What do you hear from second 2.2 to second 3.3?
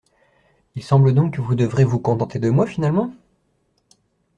de moi finalement?